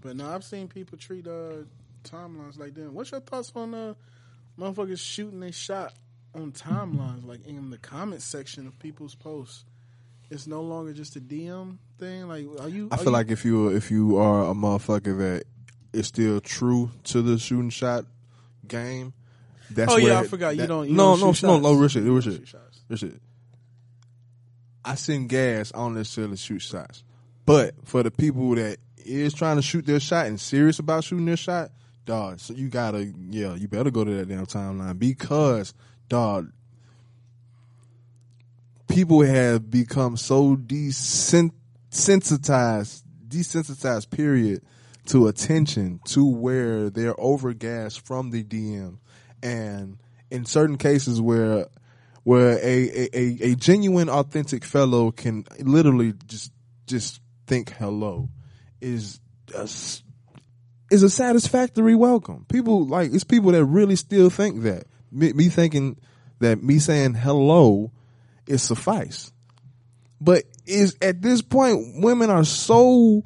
[0.00, 1.64] But now I've seen people treat uh,
[2.04, 2.92] timelines like that.
[2.92, 3.94] What's your thoughts on uh,
[4.58, 5.92] motherfuckers shooting a shot
[6.34, 9.64] on timelines, like in the comment section of people's posts?
[10.30, 12.28] It's no longer just a DM thing.
[12.28, 12.88] Like, are you?
[12.90, 15.44] I are feel you- like if you if you are a motherfucker that
[15.92, 18.04] is still true to the shooting shot
[18.68, 19.12] game,
[19.70, 20.56] that's Oh yeah, I forgot.
[20.56, 20.88] You don't.
[20.88, 21.62] You no, don't no, shoot no, shots.
[21.64, 22.80] no, real shit, You real don't shit, shoot shots.
[22.88, 23.20] real shit.
[24.84, 25.72] I send gas.
[25.74, 27.02] I don't necessarily shoot shots,
[27.44, 31.26] but for the people that is trying to shoot their shot and serious about shooting
[31.26, 31.70] their shot,
[32.04, 32.40] dog.
[32.40, 35.74] So you gotta, yeah, you better go to that damn timeline because,
[36.08, 36.52] dog.
[38.88, 41.52] People have become so desensitized,
[43.28, 44.62] desensitized, period,
[45.06, 48.98] to attention to where they're overgassed from the DM,
[49.44, 49.98] and
[50.30, 51.66] in certain cases where
[52.24, 56.52] where a, a, a, a genuine, authentic fellow can literally just
[56.86, 58.28] just think hello
[58.80, 59.20] is
[59.54, 59.68] a,
[60.90, 62.46] is a satisfactory welcome.
[62.48, 65.98] People like it's people that really still think that me, me thinking
[66.40, 67.92] that me saying hello
[68.46, 69.32] is suffice.
[70.20, 73.24] But is at this point women are so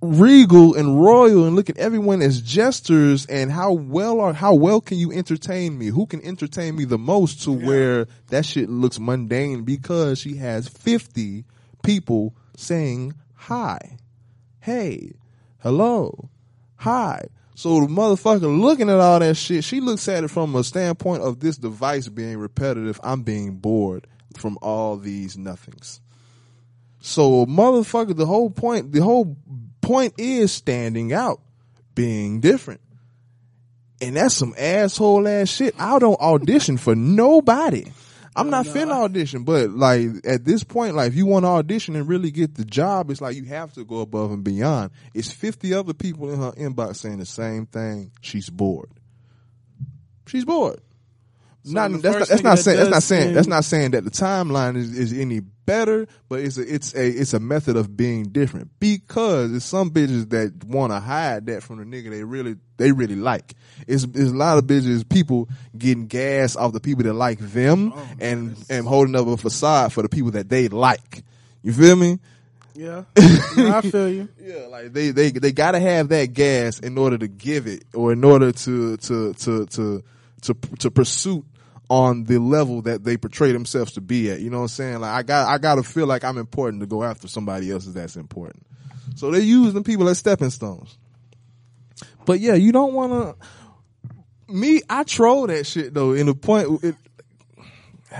[0.00, 4.80] regal and royal and look at everyone as jesters and how well are how well
[4.80, 5.86] can you entertain me?
[5.86, 10.68] Who can entertain me the most to where that shit looks mundane because she has
[10.68, 11.44] 50
[11.82, 13.98] people saying hi.
[14.60, 15.12] Hey,
[15.60, 16.30] hello,
[16.76, 17.26] hi.
[17.54, 21.22] So the motherfucker looking at all that shit, she looks at it from a standpoint
[21.22, 23.00] of this device being repetitive.
[23.02, 24.06] I'm being bored
[24.36, 26.00] from all these nothings.
[27.00, 29.36] So motherfucker, the whole point, the whole
[29.80, 31.40] point is standing out,
[31.94, 32.80] being different.
[34.00, 35.74] And that's some asshole ass shit.
[35.78, 37.86] I don't audition for nobody.
[38.38, 41.96] I'm not finna audition, but like at this point, like if you want to audition
[41.96, 44.90] and really get the job, it's like you have to go above and beyond.
[45.14, 48.12] It's 50 other people in her inbox saying the same thing.
[48.20, 48.90] She's bored.
[50.26, 50.80] She's bored.
[51.64, 54.10] Not that's not, that's not that saying that's not saying that's not saying that the
[54.10, 58.24] timeline is, is any better, but it's a it's a it's a method of being
[58.24, 62.56] different because it's some bitches that want to hide that from the nigga they really
[62.78, 63.54] they really like.
[63.86, 67.92] It's, it's a lot of bitches people getting gas off the people that like them
[67.94, 71.22] Oh, and and holding up a facade for the people that they like.
[71.62, 72.18] You feel me?
[72.74, 73.02] Yeah,
[73.56, 74.28] No, I feel you.
[74.40, 78.12] Yeah, like they they they gotta have that gas in order to give it, or
[78.12, 80.04] in order to to to to
[80.42, 81.44] to to pursue
[81.90, 84.40] on the level that they portray themselves to be at.
[84.40, 85.00] You know what I'm saying?
[85.00, 88.16] Like I got I gotta feel like I'm important to go after somebody else's that's
[88.16, 88.66] important.
[89.16, 90.98] So they use them people as stepping stones.
[92.24, 94.52] But yeah, you don't want to.
[94.52, 96.12] Me, I troll that shit though.
[96.12, 96.94] In the point, it,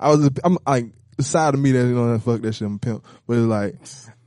[0.00, 0.86] I was I'm like
[1.16, 3.46] the side of me that you know that fuck that shit I'm pimp, but it's
[3.46, 3.76] like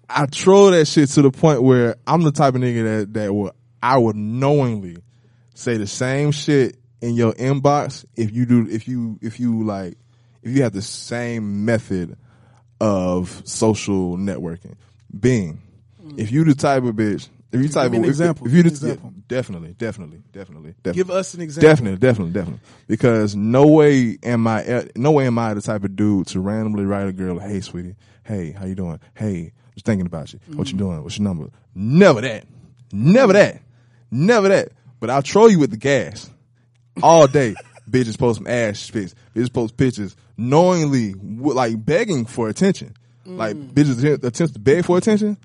[0.09, 3.34] I troll that shit to the point where I'm the type of nigga that that
[3.34, 4.97] would I would knowingly
[5.56, 9.97] say the same shit in your inbox if you do if you if you like
[10.41, 12.17] if you have the same method
[12.79, 14.75] of social networking.
[15.17, 15.61] Being
[16.03, 16.19] mm.
[16.19, 18.47] if you the type of bitch if you type of if- example.
[18.47, 19.13] if you the example.
[19.28, 21.69] definitely definitely definitely definitely Give us an example.
[21.69, 22.59] Definitely, definitely, definitely.
[22.88, 26.39] Because no way am I, eh, no way am I the type of dude to
[26.39, 29.00] randomly write a girl, "Hey, sweetie, hey, how you doing?
[29.13, 30.39] Hey, just thinking about you.
[30.53, 30.79] What you mm.
[30.79, 31.03] doing?
[31.03, 32.45] What's your number?" Never that.
[32.91, 33.61] Never that.
[34.11, 34.69] Never that.
[35.00, 36.29] But I'll troll you with the gas
[37.03, 37.56] all day.
[37.89, 39.13] bitches post some ass pics.
[39.35, 42.95] Bitches post pictures knowingly, like begging for attention.
[43.25, 45.38] Like bitches attempt- to beg for attention.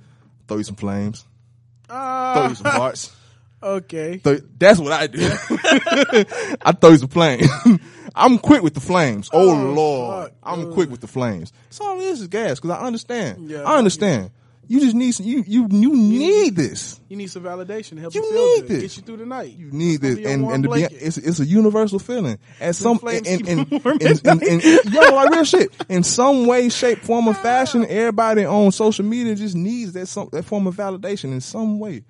[0.48, 1.24] Throw you some flames.
[1.88, 3.14] Throw you some hearts.
[3.62, 4.16] Okay.
[4.16, 5.18] Throw- that's what I do.
[5.20, 7.46] I throw you some flames.
[8.14, 9.28] I'm quick with the flames.
[9.34, 10.36] Oh, Oh, lord, fuck.
[10.42, 11.52] I'm quick with the flames.
[11.64, 13.50] That's all it is is gas because I understand.
[13.50, 14.30] Yeah, I understand.
[14.70, 17.00] You just need some, you you you need this.
[17.08, 18.82] You need some validation to help You you, feel need good, this.
[18.82, 19.56] get you through the night.
[19.56, 22.38] You need this, and and to be, it's it's a universal feeling.
[22.60, 24.62] At some and and, and, and, and- and-
[24.94, 25.72] yo, like real shit.
[25.88, 30.28] In some way, shape, form, or fashion, everybody on social media just needs that some
[30.30, 32.04] that form of validation in some way.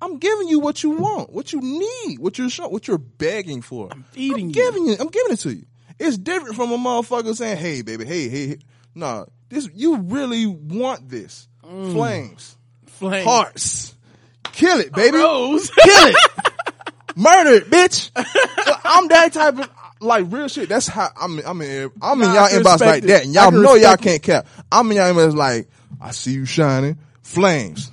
[0.00, 3.60] I'm giving you what you want, what you need, what you're show, what you're begging
[3.60, 3.88] for.
[3.92, 4.54] I'm feeding you.
[4.54, 4.96] giving you.
[4.98, 5.66] I'm giving it to you.
[5.98, 8.58] It's different from a motherfucker saying, "Hey, baby, hey, hey, hey."
[8.94, 11.46] Nah, this you really want this.
[11.66, 11.92] Mm.
[11.92, 13.24] Flames, Flame.
[13.24, 13.94] hearts,
[14.44, 15.70] kill it, baby Rose.
[15.78, 16.16] kill it,
[17.16, 18.10] murder it, bitch.
[18.84, 19.70] I'm that type of
[20.00, 20.68] like real shit.
[20.68, 21.38] That's how I'm.
[21.40, 21.90] I'm in.
[22.00, 24.46] I'm in Nah, y'all inbox like that, and y'all know y'all can't cap.
[24.70, 25.68] I'm in y'all inbox like
[26.00, 27.90] I see you shining, flames,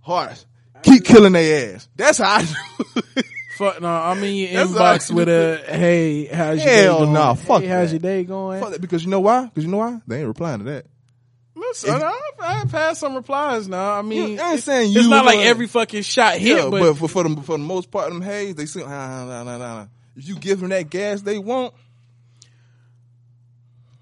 [0.00, 0.44] hearts.
[0.82, 1.88] Keep killing their ass.
[1.96, 3.22] That's how I do.
[3.56, 7.12] Fuck no, I'm in your That's inbox with a hey, how's your Hell day going?
[7.12, 7.94] nah, fuck hey, how's that.
[7.94, 8.60] your day going?
[8.60, 9.46] Fuck that, because you know why?
[9.46, 10.00] Because you know why?
[10.06, 10.86] They ain't replying to that.
[11.58, 13.92] Listen, I've, I've had some replies now.
[13.92, 16.68] I mean, Yeah, I ain't saying it's you, not like every fucking shot hit, Yeah,
[16.70, 19.42] but, but, for, for the for the most part, them haze they say, ah, nah,
[19.42, 19.86] nah, nah, nah.
[20.16, 21.74] if you give them that gas they want,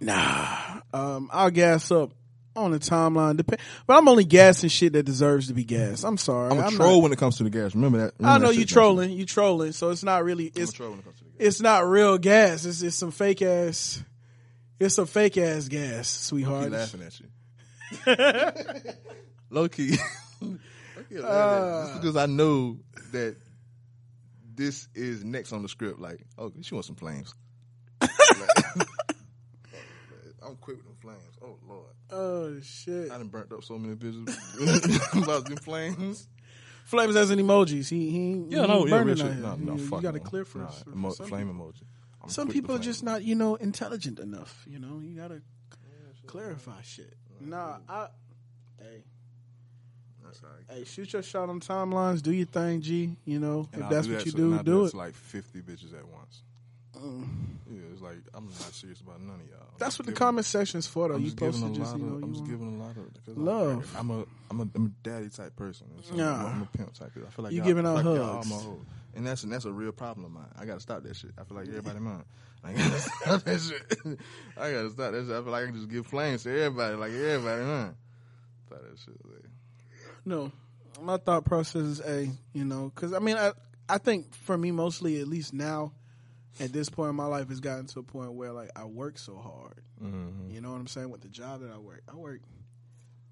[0.00, 2.12] nah, um, I'll gas up
[2.54, 3.36] on the timeline.
[3.36, 6.04] Dep- but I'm only gassing shit that deserves to be gassed.
[6.04, 6.50] I'm sorry.
[6.50, 7.74] I'm a not- troll when it comes to the gas.
[7.74, 8.14] Remember that?
[8.22, 9.72] I know that you trolling, you trolling.
[9.72, 10.52] So it's not really.
[10.54, 11.46] I'm a It's troll when it comes to the gas.
[11.48, 12.64] it's not real gas.
[12.64, 14.02] It's it's some fake ass.
[14.78, 16.70] It's some fake ass gas, He sweetheart.
[16.70, 17.26] laughing at you.
[19.50, 19.96] Low key.
[20.40, 20.58] Low
[21.08, 21.24] key laughing at you.
[21.24, 22.78] Uh, just because I know
[23.12, 23.36] that
[24.54, 26.00] this is next on the script.
[26.00, 27.34] Like, oh, she wants some flames.
[28.00, 28.08] Like,
[30.42, 31.38] I'm quick with them flames.
[31.42, 33.10] Oh Lord, Oh shit!
[33.10, 36.28] I done burnt up so many bitches about them flames.
[36.84, 37.88] Flames as an emojis.
[37.88, 38.32] He he.
[38.32, 40.90] he Yeah, no, yeah, out No, no, you, fuck got to clear for, Nah, for
[40.90, 41.82] emo- flame emoji.
[42.22, 44.64] I'm Some people are just not, you know, intelligent enough.
[44.68, 45.42] You know, you gotta
[46.26, 47.14] clarify shit.
[47.40, 48.08] Nah, I.
[48.78, 49.02] Hey,
[50.24, 50.78] That's all right.
[50.78, 52.22] hey, shoot your shot on timelines.
[52.22, 53.16] Do your thing, G.
[53.24, 54.94] You know, And if I'll that's do what that you to- do, do it.
[54.94, 56.42] like 50 bitches at once.
[56.96, 57.26] Mm.
[57.70, 59.58] Yeah, it's like I'm not serious about none of y'all.
[59.60, 61.16] I'm That's what the comment section's for, though.
[61.16, 62.12] I'm You supposed to just, lot you of.
[62.20, 63.94] know, I'm just giving a lot of Love.
[63.98, 65.86] I'm a I'm a I'm a daddy type person.
[66.02, 66.46] So Nah.
[66.48, 67.12] I'm a pimp type.
[67.16, 68.50] I feel like You giving out like hugs.
[69.16, 69.42] All my hoes.
[69.44, 70.52] and that's and that's a real problem of mine.
[70.58, 71.32] I gotta stop that shit.
[71.38, 72.24] I feel like everybody mine.
[72.64, 74.18] I gotta stop that shit.
[74.56, 75.36] I gotta stop that shit.
[75.36, 77.96] I feel like I can just give flames to everybody, like everybody mine.
[78.66, 79.14] Stop that shit.
[79.24, 79.50] Like.
[80.24, 80.52] No,
[81.00, 83.52] my thought process is a, you know, because I mean, I
[83.88, 85.92] I think for me mostly, at least now,
[86.58, 89.18] at this point in my life, has gotten to a point where like I work
[89.18, 89.82] so hard.
[90.02, 90.50] Mm-hmm.
[90.50, 91.10] You know what I'm saying?
[91.10, 92.40] With the job that I work, I work.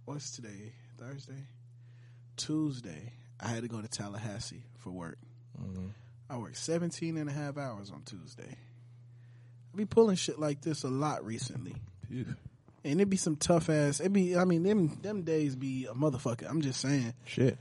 [0.04, 0.74] What's today?
[0.98, 1.46] Thursday,
[2.36, 3.12] Tuesday.
[3.40, 5.18] I had to go to Tallahassee for work.
[5.60, 5.86] Mm-hmm.
[6.30, 8.56] I worked 17 and a half hours on Tuesday.
[9.72, 11.74] I be pulling shit like this a lot recently.
[12.84, 14.00] And it be some tough ass.
[14.00, 16.48] It be, I mean, them them days be a motherfucker.
[16.48, 17.14] I'm just saying.
[17.24, 17.58] Shit.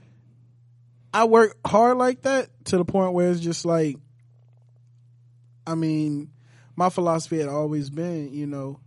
[1.14, 3.98] I work hard like that to the point where it's just like,
[5.66, 6.30] I mean,
[6.76, 8.80] my philosophy had always been, you know,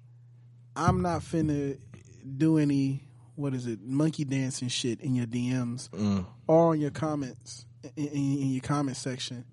[0.74, 1.78] I'm not finna
[2.36, 3.02] do any,
[3.34, 6.26] what is it, monkey dancing shit in your DMs Mm.
[6.46, 7.64] or on your comments,
[7.96, 9.44] in, in, your comment section.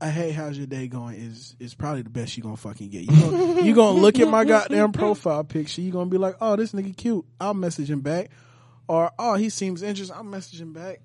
[0.00, 1.16] A, hey, how's your day going?
[1.16, 3.02] Is is probably the best you gonna fucking get.
[3.02, 5.80] You gonna, you gonna look at my goddamn profile picture.
[5.80, 7.24] You gonna be like, oh, this nigga cute.
[7.40, 8.30] I'll message him back,
[8.88, 10.16] or oh, he seems interesting.
[10.16, 11.00] I'll message him back,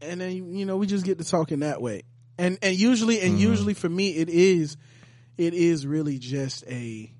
[0.00, 2.02] and then you know we just get to talking that way.
[2.38, 3.42] And and usually and mm-hmm.
[3.42, 4.76] usually for me it is,
[5.38, 7.10] it is really just a,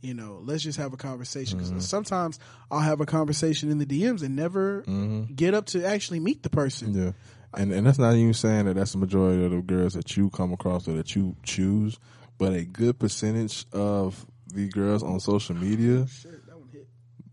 [0.00, 1.58] you know, let's just have a conversation.
[1.58, 1.80] Because mm-hmm.
[1.80, 2.38] sometimes
[2.70, 5.34] I'll have a conversation in the DMs and never mm-hmm.
[5.34, 6.94] get up to actually meet the person.
[6.94, 7.12] Yeah.
[7.54, 10.30] And and that's not even saying that that's the majority of the girls that you
[10.30, 11.98] come across or that you choose,
[12.38, 16.86] but a good percentage of the girls on social media, Shit, that one hit.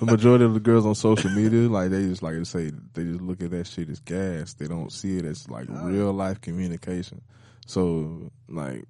[0.00, 3.04] the majority of the girls on social media, like they just like to say, they
[3.04, 4.54] just look at that shit as gas.
[4.54, 7.20] They don't see it as like real life communication.
[7.66, 8.84] So like,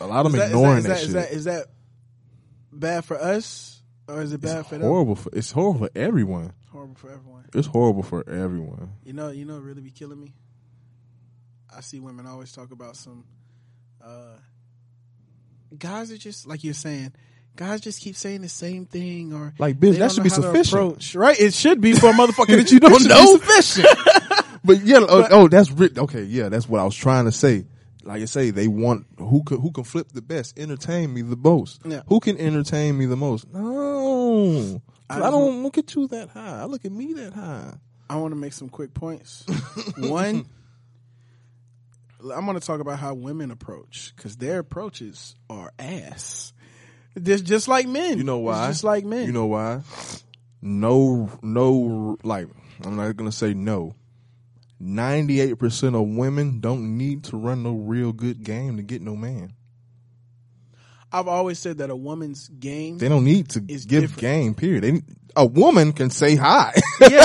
[0.00, 1.12] a lot of Is them that, is ignoring that, that, is shit.
[1.12, 1.66] that, is that
[2.72, 3.79] bad for us
[4.10, 4.88] or is it bad it's for them?
[4.88, 5.16] horrible.
[5.16, 6.52] For, it's horrible for everyone.
[6.70, 7.44] Horrible for everyone.
[7.54, 8.90] It's horrible for everyone.
[9.04, 10.34] You know, you know, what really be killing me.
[11.74, 13.24] I see women always talk about some
[14.04, 14.36] uh,
[15.78, 17.12] guys are just like you're saying.
[17.56, 20.72] Guys just keep saying the same thing, or Like, bitch, that should be sufficient.
[20.80, 21.14] approach.
[21.16, 21.38] right?
[21.38, 23.36] It should be for a motherfucker that you don't know.
[23.38, 23.88] sufficient.
[24.64, 26.22] but yeah, oh, oh, that's ri- okay.
[26.22, 27.66] Yeah, that's what I was trying to say.
[28.10, 31.36] Like I say, they want who can who can flip the best, entertain me the
[31.36, 31.80] most.
[31.84, 32.02] Yeah.
[32.08, 33.48] Who can entertain me the most?
[33.52, 36.62] No, I I, don't look at you that high.
[36.62, 37.74] I look at me that high.
[38.08, 39.44] I want to make some quick points.
[39.96, 40.44] One,
[42.34, 46.52] I'm going to talk about how women approach because their approaches are ass.
[47.22, 48.18] Just, just like men.
[48.18, 48.66] You know It's why?
[48.70, 49.26] just like men.
[49.26, 49.82] You know why?
[50.60, 52.18] No, no.
[52.24, 52.48] Like
[52.84, 53.94] I'm not gonna say no.
[54.82, 59.14] Ninety-eight percent of women don't need to run no real good game to get no
[59.14, 59.52] man.
[61.12, 62.98] I've always said that a woman's game.
[62.98, 64.16] They don't need to give different.
[64.16, 64.54] game.
[64.54, 64.84] Period.
[64.84, 65.02] They,
[65.36, 66.72] a woman can say hi.
[67.00, 67.08] yeah.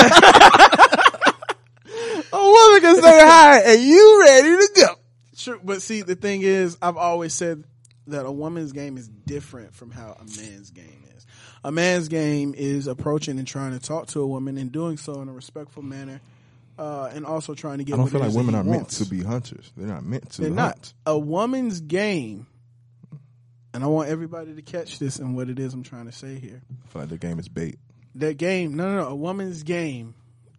[2.34, 4.96] a woman can say hi, and you ready to go.
[5.36, 7.64] Sure, but see, the thing is, I've always said
[8.08, 11.26] that a woman's game is different from how a man's game is.
[11.64, 15.22] A man's game is approaching and trying to talk to a woman and doing so
[15.22, 16.22] in a respectful manner,
[16.78, 17.94] uh, and also trying to get.
[17.94, 19.72] I don't feel like women are meant to be hunters.
[19.76, 20.42] They're not meant to.
[20.42, 20.58] They're hunt.
[20.58, 20.94] not.
[21.06, 22.48] A woman's game,
[23.74, 26.40] and I want everybody to catch this and what it is I'm trying to say
[26.40, 26.62] here.
[26.84, 27.80] I feel like the game is bait.
[28.16, 29.08] That game, no, no, no.
[29.08, 30.16] A woman's game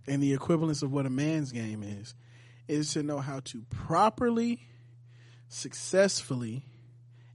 [0.07, 2.15] and the equivalence of what a man's game is,
[2.69, 4.61] is to know how to properly,
[5.49, 6.65] successfully,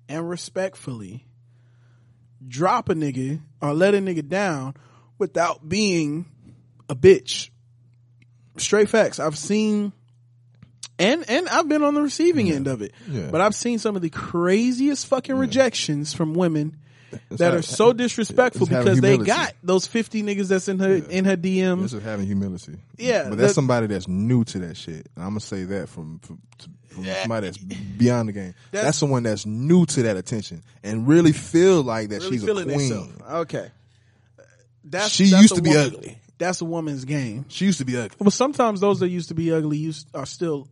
[0.07, 1.25] and respectfully
[2.47, 4.75] drop a nigga or let a nigga down
[5.17, 6.25] without being
[6.89, 7.50] a bitch.
[8.57, 9.19] Straight facts.
[9.19, 9.93] I've seen
[10.99, 12.93] and and I've been on the receiving end of it.
[13.09, 13.29] Yeah.
[13.31, 16.77] But I've seen some of the craziest fucking rejections from women
[17.11, 20.93] It's that ha- are so disrespectful because they got those 50 niggas that's in her
[20.93, 21.81] in her DM.
[21.81, 22.77] This is having humility.
[22.97, 25.07] Yeah, but that's that- somebody that's new to that shit.
[25.15, 28.53] And I'm gonna say that from from, from somebody that's beyond the game.
[28.71, 32.47] That's- That's, someone that's new to that attention and really feel like that really she's
[32.47, 33.13] a queen.
[33.29, 33.71] Okay.
[34.83, 36.17] That's She that's used to be woman- ugly.
[36.41, 37.45] That's a woman's game.
[37.49, 38.17] She used to be ugly.
[38.19, 40.67] Well, sometimes those that used to be ugly used are still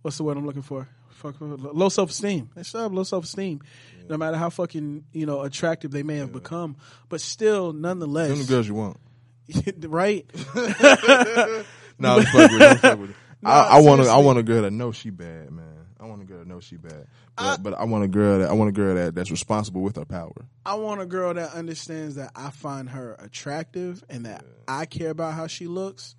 [0.00, 0.88] what's the word I'm looking for?
[1.10, 2.48] Fuck low self esteem.
[2.56, 3.60] They still have low self esteem.
[4.08, 6.76] No matter how fucking, you know, attractive they may have become.
[7.10, 8.98] But still Them nonetheless the girls you want.
[9.86, 10.24] right?
[11.98, 13.16] No, I'm fuck with fuck with it.
[13.40, 14.02] Nah, I, I want to.
[14.02, 14.24] I seriously.
[14.24, 15.75] want a girl that knows she bad, man.
[16.00, 17.06] I want a girl that knows she bad.
[17.36, 19.96] But, but I want a girl that I want a girl that that's responsible with
[19.96, 20.32] her power.
[20.64, 25.10] I want a girl that understands that I find her attractive and that I care
[25.10, 26.14] about how she looks,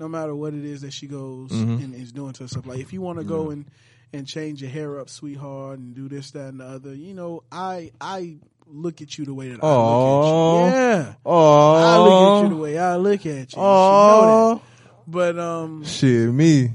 [0.00, 1.82] no matter what it is that she goes Mm-hmm.
[1.84, 2.66] and is doing to herself.
[2.66, 3.66] Like if you want to go and
[4.12, 7.42] and change your hair up, sweetheart, and do this, that, and the other, you know,
[7.52, 10.78] I I look at you the way that I look at you.
[10.78, 13.58] Yeah, Oh, I look at you the way I look at you.
[13.60, 14.62] You know that.
[15.06, 16.70] But um, shit, me.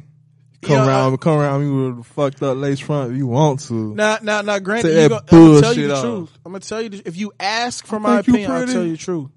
[0.63, 3.59] Come Yeah, around, come around me with a fucked up lace front if you want
[3.67, 3.93] to.
[3.95, 6.01] now now now, granted, you go, I'm gonna tell you the off.
[6.03, 6.37] truth.
[6.45, 8.97] I'm gonna tell you the, if you ask for my opinion, I'll tell you the
[8.97, 9.29] truth.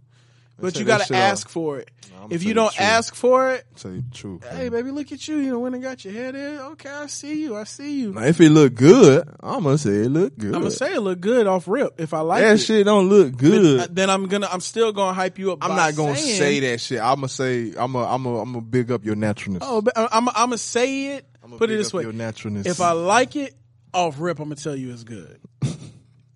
[0.58, 1.52] But you gotta ask off.
[1.52, 1.90] for it.
[2.30, 4.44] If you don't ask for it, Tell you the truth.
[4.50, 5.36] hey baby, look at you.
[5.36, 6.60] You know when I got your hair there.
[6.72, 7.54] Okay, I see you.
[7.56, 8.12] I see you.
[8.14, 10.54] Now, if it look good, I'm gonna say it look good.
[10.54, 12.58] I'm gonna say it look good off rip if I like it, that it.
[12.58, 13.80] shit don't look But, good.
[13.80, 15.58] uh, then I'm gonna I'm still gonna hype you up.
[15.62, 17.00] I'm not gonna saying- say that shit.
[17.00, 19.62] I'm gonna say I'm gonna I'm gonna I'm gonna big up your naturalness.
[19.64, 21.26] Oh, but I'm I'm gonna say it.
[21.58, 22.66] Put it this way: your naturalness.
[22.66, 23.54] if I like it
[23.94, 25.38] off rip, I'm gonna tell you it's good.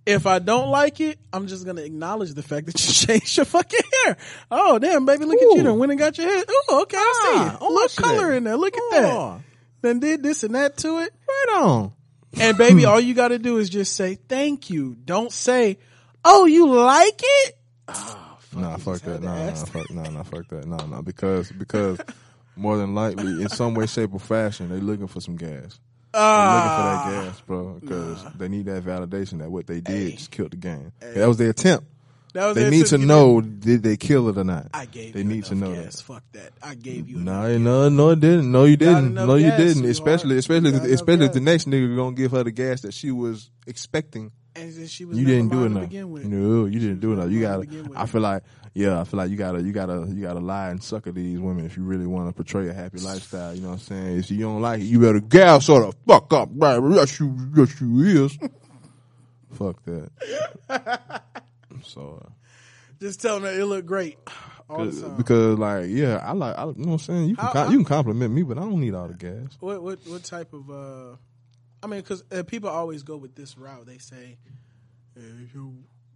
[0.06, 3.46] if I don't like it, I'm just gonna acknowledge the fact that you changed your
[3.46, 4.16] fucking hair.
[4.50, 5.58] Oh damn, baby, look at you.
[5.60, 5.62] Ooh.
[5.62, 6.42] Then went and got your hair.
[6.68, 7.60] Oh, okay, I see Ah, it.
[7.60, 8.56] A little color in there.
[8.56, 8.90] Look at Oh.
[8.92, 9.40] that.
[9.82, 11.12] Then did this and that to it.
[11.28, 11.92] right on.
[12.38, 14.94] And baby, all you got to do is just say thank you.
[15.04, 15.78] Don't say,
[16.24, 17.56] "Oh, you like it."
[18.54, 19.10] Nah, fuck that.
[19.12, 20.66] had to Nah, nah, fuck, nah, nah, fuck that.
[20.66, 21.98] Nah, nah, because because
[22.56, 25.78] more than likely, in some way, shape, or fashion, they're looking for some gas.
[26.12, 29.80] They looking for that Ah, gas, bro, because they need that validation that what they
[29.80, 30.92] did just killed the game.
[31.00, 31.86] That was their attempt.
[32.32, 34.68] that was They need to you know did they kill it or not.
[34.74, 35.96] I gave They you need to know gas.
[35.96, 36.02] that.
[36.02, 36.50] Fuck that.
[36.62, 37.18] I gave you.
[37.18, 38.50] No, enough no, no, it didn't.
[38.50, 39.14] No, you didn't.
[39.14, 39.72] No, you gas, didn't.
[39.74, 39.90] sweetheart.
[39.90, 43.10] Especially, especially, You especially if the next nigga gonna give her the gas that she
[43.12, 44.32] was expecting.
[44.60, 45.82] Then she was You didn't do it to enough.
[45.88, 46.24] begin with.
[46.24, 47.30] No, you didn't do enough.
[47.30, 47.66] You gotta.
[47.96, 48.42] I feel like,
[48.74, 51.64] yeah, I feel like you gotta, you gotta, you gotta lie and sucker these women
[51.66, 53.54] if you really want to portray a happy lifestyle.
[53.54, 54.18] You know what I'm saying?
[54.18, 56.80] If you don't like it, you better gas her the fuck up, right?
[56.92, 58.38] Yes, you, yes, you is.
[59.52, 60.10] fuck that.
[61.84, 62.22] so.
[62.24, 62.30] Uh,
[63.00, 64.18] Just telling her it looked great
[64.70, 67.28] Cause, like yeah, I like I, you know what I'm saying.
[67.30, 69.56] You can com- you can compliment me, but I don't need all the gas.
[69.58, 70.70] What what what type of?
[70.70, 71.16] uh
[71.82, 73.86] I mean, because uh, people always go with this route.
[73.86, 74.36] They say,
[75.16, 75.70] "Eh, if your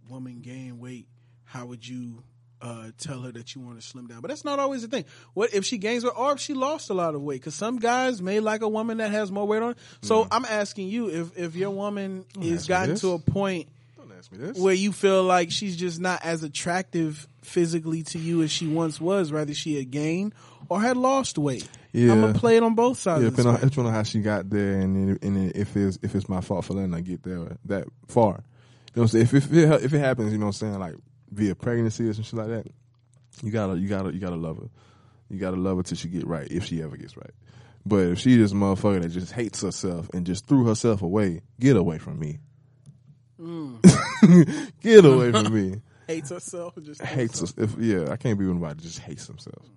[0.09, 1.07] woman gain weight,
[1.43, 2.23] how would you
[2.61, 4.21] uh, tell her that you want to slim down?
[4.21, 5.05] But that's not always the thing.
[5.33, 7.41] What if she gains weight or if she lost a lot of weight?
[7.41, 9.75] Because some guys may like a woman that has more weight on.
[10.01, 12.55] So I'm asking you if if your woman is Mm.
[12.55, 13.67] ask gotten to a point
[13.97, 14.57] Don't ask me this.
[14.57, 18.99] where you feel like she's just not as attractive physically to you as she once
[19.01, 20.33] was, rather she had gained
[20.69, 21.67] or had lost weight.
[21.91, 22.11] Yeah.
[22.11, 23.21] I'm gonna play it on both sides.
[23.21, 25.97] Yeah, of the depending on, depending on how she got there, and and if it's
[26.01, 28.43] if it's my fault for letting her get there that far.
[28.95, 29.23] You know what I'm saying?
[29.23, 30.95] If if it, if it happens, you know what I'm saying, like
[31.31, 32.67] via pregnancy or some shit like that,
[33.43, 34.69] you gotta you gotta you gotta love her.
[35.29, 37.31] You gotta love her till she get right, if she ever gets right.
[37.85, 41.41] But if she just a motherfucker that just hates herself and just threw herself away,
[41.59, 42.39] get away from me.
[43.39, 44.71] Mm.
[44.81, 45.81] get away from me.
[46.07, 46.73] hates herself.
[46.81, 47.53] Just hates us.
[47.57, 49.69] If yeah, I can't be with nobody that just hates themselves.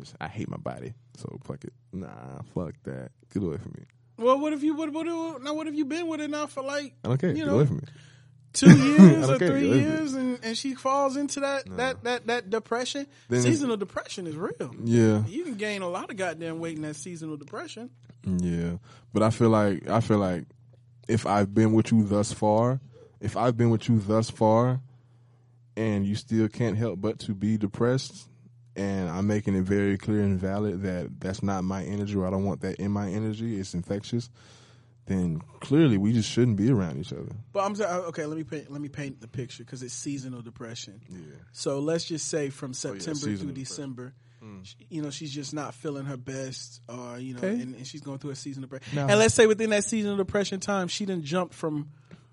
[0.00, 1.72] Just, I hate my body, so fuck it.
[1.92, 3.10] Nah, fuck that.
[3.32, 3.84] Get away from me.
[4.18, 5.54] Well, what if you what what now?
[5.54, 7.30] What have you been with it now for like I don't care.
[7.30, 7.82] You Get know, away from me.
[8.52, 9.48] two years or care.
[9.48, 13.06] three years, and, and she falls into that that that that depression?
[13.28, 14.74] Then seasonal depression is real.
[14.84, 17.90] Yeah, You can gain a lot of goddamn weight in that seasonal depression.
[18.26, 18.72] yeah.
[19.12, 20.44] But I feel like I feel like
[21.08, 22.78] if I've been with you thus far,
[23.20, 24.80] if I've been with you thus far,
[25.76, 28.28] and you still can't help but to be depressed,
[28.80, 32.30] and I'm making it very clear and valid that that's not my energy, or I
[32.30, 33.58] don't want that in my energy.
[33.60, 34.30] It's infectious.
[35.06, 37.32] Then clearly we just shouldn't be around each other.
[37.52, 38.26] But I'm saying, okay.
[38.26, 38.70] Let me paint.
[38.70, 41.00] Let me paint the picture because it's seasonal depression.
[41.08, 41.18] Yeah.
[41.52, 43.54] So let's just say from Oh, September seasonal through depression.
[43.54, 44.62] December, hmm.
[44.62, 47.60] sh- you know, she's just not feeling her best, or you know, Okay.
[47.60, 48.98] and, and she's going through a season of depression.
[48.98, 51.90] And let's say within that season of depression time, she didn't jump from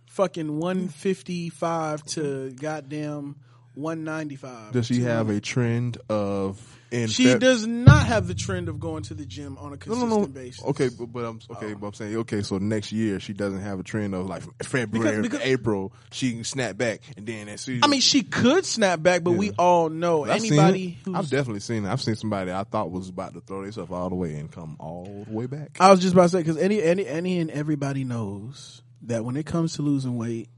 [0.08, 3.38] fucking one fifty five to goddamn
[3.78, 4.72] one ninety five.
[4.74, 8.80] Does she have a trend of in She Feb- does not have the trend of
[8.80, 10.28] going to the gym on a No, consistent no, no.
[10.28, 10.64] basis.
[10.64, 11.74] Okay, but, but I'm okay.
[11.74, 11.76] Oh.
[11.76, 12.42] But I'm saying okay.
[12.42, 15.94] So next year she doesn't have a trend of like February, Because- because- April.
[16.12, 19.32] She can snap back, and then as soon I mean, she could snap back, but
[19.32, 20.98] we all know I've anybody.
[21.14, 21.90] I've definitely seen it.
[21.90, 24.78] I've seen somebody I thought was about to throw themselves all the way and come
[24.80, 25.78] all the way back.
[25.80, 29.36] I was just about to say because any, any, any, and everybody knows that when
[29.38, 30.50] it comes to losing weight,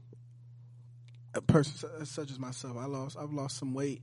[1.34, 4.02] a person such as myself, I lost, I've lost some weight,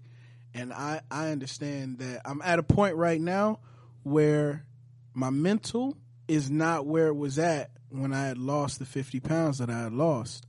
[0.54, 3.60] and I, I understand that I'm at a point right now
[4.04, 4.66] where
[5.14, 9.60] my mental is not where it was at when I had lost the 50 pounds
[9.60, 10.46] that I had lost.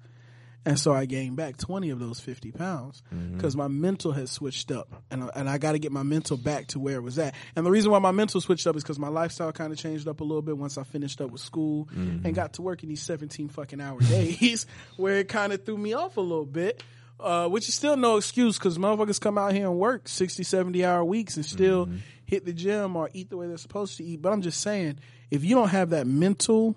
[0.66, 3.02] And so I gained back 20 of those 50 pounds
[3.34, 6.36] because my mental has switched up and, I- and I got to get my mental
[6.36, 7.34] back to where it was at.
[7.56, 10.06] And the reason why my mental switched up is because my lifestyle kind of changed
[10.08, 12.88] up a little bit once I finished up with school and got to work in
[12.90, 16.82] these 17 fucking hour days where it kind of threw me off a little bit.
[17.20, 20.84] Uh, which is still no excuse because motherfuckers come out here and work 60, 70
[20.84, 21.88] hour weeks and still
[22.26, 24.22] hit the gym or eat the way they're supposed to eat.
[24.22, 26.76] But I'm just saying, if you don't have that mental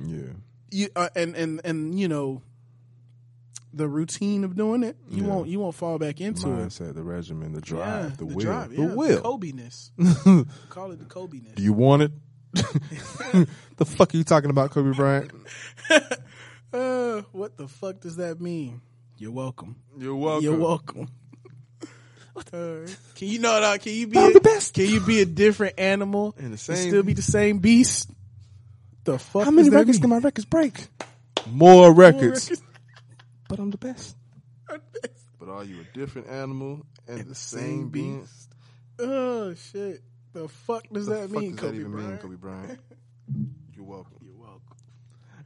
[0.00, 0.34] Yeah,
[0.70, 2.42] you uh, and and and you know
[3.74, 5.28] the routine of doing it, you Yeah.
[5.28, 6.68] won't you won't fall back into it.
[6.68, 9.20] mindset, the regimen, the drive, Yeah, the, will, drive, the will.
[9.20, 9.90] Kobe-ness.
[10.68, 11.54] Call it the Kobe-ness.
[11.54, 12.12] Do you want it?
[13.76, 15.30] the fuck are you talking about, Kobe Bryant?
[16.72, 18.80] Uh, what the fuck does that mean?
[19.18, 19.76] You're welcome.
[19.98, 20.42] You're welcome.
[20.44, 21.08] You're welcome.
[22.34, 23.82] Uh, can you know that?
[23.82, 24.72] Can you be a, the best.
[24.72, 28.08] Can you be a different animal the and same- still be the same beast?
[29.04, 29.44] The fuck?
[29.44, 30.00] How many records mean?
[30.00, 30.86] can my records break?
[31.46, 32.48] More records.
[32.50, 32.62] records.
[33.52, 34.16] But I'm the best.
[34.66, 38.50] But are you a different animal and, the same beast?
[38.98, 40.00] Oh shit!
[40.32, 42.80] The fuck does The that fuck mean, does Kobe that even mean, Kobe Bryant?
[43.76, 44.16] You're welcome.
[44.24, 44.62] You're welcome.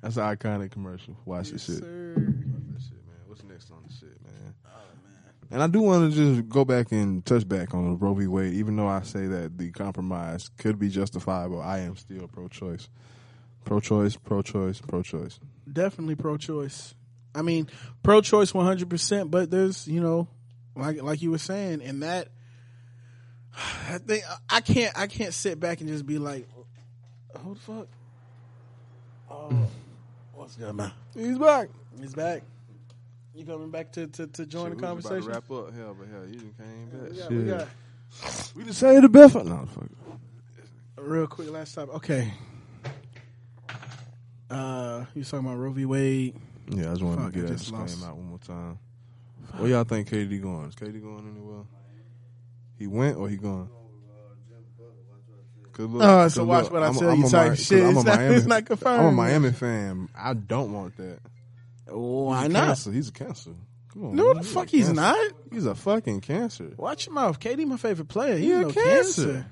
[0.02, 1.16] That's an iconic commercial.
[1.24, 1.84] Watch Yes, this shit.
[1.84, 2.14] sir.
[2.16, 3.16] Watch that shit, man.
[3.26, 4.54] What's next on the shit, man?
[4.66, 4.68] Oh,
[5.50, 8.28] and I do want to just go back and touch back on Roe v.
[8.28, 11.60] Wade, even though I say that the compromise could be justifiable.
[11.60, 12.88] I am still pro-choice,
[13.64, 15.40] pro-choice, pro-choice, pro-choice.
[15.72, 16.94] Definitely pro-choice.
[17.36, 17.68] I mean,
[18.02, 20.26] pro-choice 100%, but there's, you know,
[20.74, 22.28] like like you were saying, and that
[23.88, 26.48] I think I can't I can't sit back and just be like,
[27.38, 27.86] "Who the fuck?"
[29.30, 29.68] Oh,
[30.34, 30.92] what's going on?
[31.14, 31.68] He's back.
[32.00, 32.42] He's back.
[33.34, 35.30] You coming back to to, to join Shit, the we about to conversation?
[35.32, 35.74] wrap up.
[35.74, 37.10] Hell, but hell, you done came back.
[37.10, 37.30] We Shit.
[37.30, 37.68] we got
[38.56, 39.34] We just say the best.
[39.34, 39.84] No, fuck.
[39.84, 41.00] it.
[41.02, 41.90] real quick last time.
[41.90, 42.32] Okay.
[44.48, 45.84] Uh, you talking about Roe v.
[45.86, 46.36] Wade.
[46.70, 47.86] Yeah, I just wanted Fuck, to I get that just lost.
[47.86, 48.78] disclaimer out one more time.
[49.58, 50.68] Where y'all think KD going?
[50.68, 51.62] Is KD going anywhere?
[52.78, 53.68] He went or he gone?
[55.72, 57.50] 'Cause look- Uh, so 'cause watch look, what I I'm tell I'm you a type
[57.50, 57.80] Mi- shit.
[57.82, 59.00] 'cause I'm It's not- Miami- it's not confirmed.
[59.00, 60.08] I'm a Miami fan.
[60.16, 61.18] I don't want that.
[61.88, 62.64] Why He's a not?
[62.66, 62.92] Cancer.
[62.92, 63.50] He's a cancer.
[63.92, 64.16] Come on.
[64.16, 64.34] No, man.
[64.34, 65.00] the a fuck he's cancer.
[65.00, 65.32] not.
[65.52, 66.72] He's a fucking cancer.
[66.78, 67.38] Watch your mouth.
[67.40, 68.36] KD, my favorite player.
[68.36, 68.84] He's He a no cancer.
[69.24, 69.46] cancer.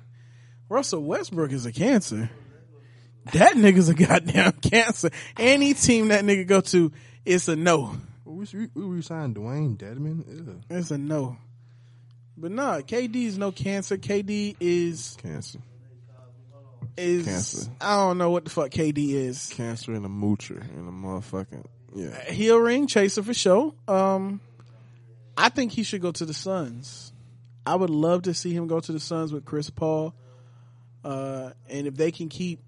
[0.71, 2.31] Russell Westbrook is a cancer.
[3.33, 5.11] That nigga's a goddamn cancer.
[5.39, 6.93] Any team that nigga go to,
[7.25, 7.97] it's a no.
[8.25, 10.27] We we, we re-signed Dewayne Dedmon.
[10.29, 10.61] Ew.
[10.71, 11.39] It's a no.
[12.37, 13.97] But nah, KD is no cancer.
[13.97, 15.61] KD is Cancer.
[16.97, 17.71] is Cancer.
[17.81, 19.53] I don't know what the fuck KD is.
[19.55, 22.31] Cancer and a moocher and a motherfucking yeah.
[22.31, 23.73] Heel ring chaser for sure.
[23.87, 24.41] Um,
[25.37, 27.13] I think he should go to the Suns.
[27.65, 30.15] I would love to see him go to the Suns with Chris Paul.
[31.05, 32.61] Uh, and if they can keep,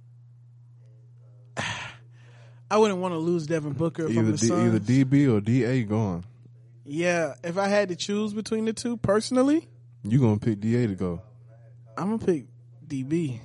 [2.71, 4.75] I wouldn't want to lose Devin Booker from Either the D, Suns.
[4.75, 6.25] either DB or DA gone.
[6.85, 9.69] yeah, if I had to choose between the two, personally,
[10.03, 11.23] You gonna pick DA to go?
[11.97, 12.47] I'm gonna pick
[12.87, 13.41] DB.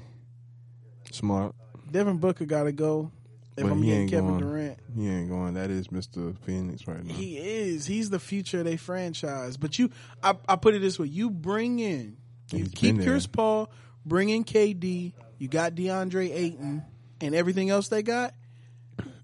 [1.12, 1.54] Smart.
[1.92, 3.12] Devin Booker got to go.
[3.58, 4.40] If But I'm he getting ain't Kevin going.
[4.40, 5.56] Durant, He ain't going.
[5.56, 6.38] That is Mr.
[6.40, 7.14] Phoenix right now.
[7.14, 7.86] he is.
[7.86, 9.58] He's the future of their franchise.
[9.58, 9.90] But you,
[10.24, 12.16] I, I put it this way: you bring in,
[12.52, 13.28] you He's keep Chris.
[13.28, 13.70] Paul,
[14.06, 15.12] bring in KD.
[15.38, 16.84] You got DeAndre Ayton,
[17.20, 18.34] and everything else they got.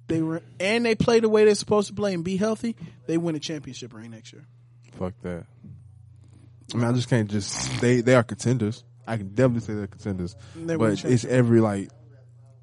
[0.07, 2.75] They were, and they play the way they're supposed to play and be healthy.
[3.07, 4.45] They win a championship ring next year.
[4.93, 5.45] Fuck that.
[6.73, 8.83] I mean, I just can't just they they are contenders.
[9.05, 11.89] I can definitely say they're contenders, They but it's every like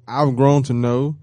[0.07, 1.17] I've grown to know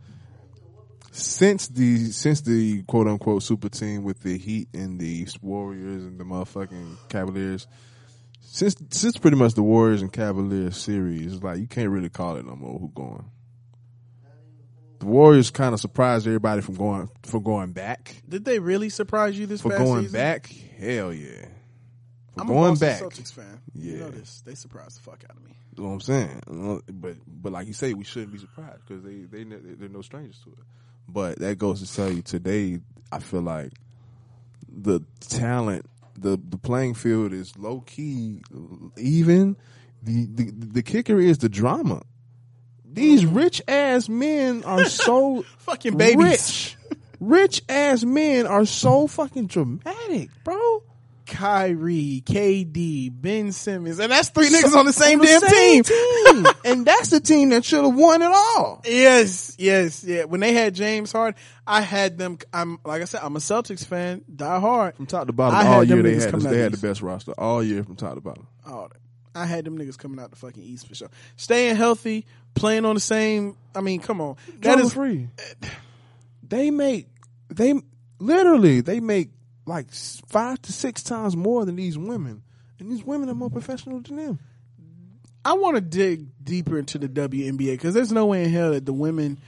[1.13, 6.19] since the since the quote unquote super team with the Heat and the Warriors and
[6.19, 7.67] the motherfucking Cavaliers.
[8.41, 12.47] Since since pretty much the Warriors and Cavaliers series, like you can't really call it
[12.47, 12.79] no more.
[12.79, 13.31] Who going?
[15.03, 18.23] The Warriors kind of surprised everybody from going for going back.
[18.29, 20.21] Did they really surprise you this For past going season?
[20.21, 20.47] back,
[20.79, 21.47] hell yeah.
[22.35, 23.61] For I'm going a Boston back, Celtics fan.
[23.75, 23.99] You Yeah.
[23.99, 24.43] know this.
[24.47, 25.57] They surprised the fuck out of me.
[25.77, 26.41] You know what I'm saying?
[26.49, 30.03] Uh, But but like you say, we shouldn't be surprised because they they they're no
[30.03, 30.59] strangers to it.
[31.09, 32.79] But that goes to tell you today,
[33.11, 33.73] I feel like
[34.69, 35.85] the talent,
[36.17, 38.41] the the playing field is low key
[38.97, 39.57] even.
[40.05, 42.03] The the, the kicker is the drama.
[42.93, 46.19] These rich ass men are so Fucking babies.
[46.19, 46.77] Rich,
[47.21, 50.83] rich ass men are so fucking dramatic, bro.
[51.25, 55.85] Kyrie, KD, Ben Simmons, and that's three niggas on the same On the damn same
[55.85, 56.45] team.
[56.45, 56.53] team.
[56.65, 58.83] and that's the team that should have won it all.
[58.85, 60.25] Yes, yes, yeah.
[60.25, 62.39] When they had James Harden, I had them.
[62.53, 64.97] I'm like I said, I'm a Celtics fan, die hard.
[64.97, 67.01] From top to bottom, I all had them year they had they had the best
[67.01, 68.47] roster all year from top to bottom.
[68.67, 69.02] All that.
[69.35, 71.11] I had them niggas coming out the fucking East for sure.
[71.37, 73.57] Staying healthy, playing on the same.
[73.75, 75.29] I mean, come on, that Drama is free.
[76.49, 77.07] They make
[77.49, 77.73] they
[78.19, 79.31] literally they make
[79.65, 82.43] like five to six times more than these women,
[82.79, 84.39] and these women are more professional than them.
[85.45, 88.87] I want to dig deeper into the WNBA because there's no way in hell that
[88.87, 89.41] the women,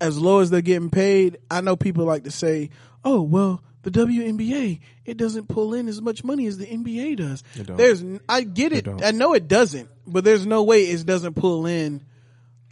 [0.00, 2.70] as low as they're getting paid, I know people like to say,
[3.04, 7.42] "Oh, well, the WNBA it doesn't pull in as much money as the NBA does."
[7.56, 8.88] There's, I get it.
[9.02, 12.02] I know it doesn't, but there's no way it doesn't pull in.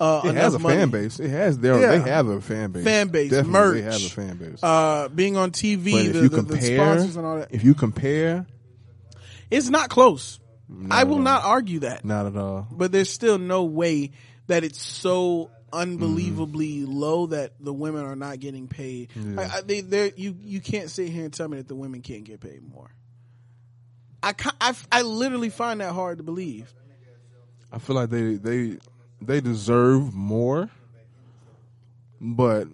[0.00, 0.76] Uh, It has a money.
[0.76, 1.18] fan base.
[1.18, 1.98] It has their Yeah.
[1.98, 2.84] they have a fan base.
[2.84, 3.92] Fan base, Definitely, they merch.
[3.94, 4.62] have a fan base.
[4.62, 7.48] Uh, being on TV, but if the, you the- the compare, sponsors and all that,
[7.50, 8.46] if you compare,
[9.50, 10.38] it's not close.
[10.90, 12.04] I will not argue that.
[12.04, 12.68] not at all.
[12.70, 14.10] but there's still no way
[14.48, 15.78] that it's so Mm.
[15.80, 19.10] unbelievably low that the women are not getting paid.
[19.14, 19.40] Yeah.
[19.40, 22.24] I, I, they, you you can't sit here and tell me that the women can't
[22.24, 22.90] get paid more.
[24.22, 26.72] I, I, I literally find that hard to believe.
[27.70, 28.78] I feel like they they
[29.20, 30.70] they deserve more,
[32.20, 32.68] but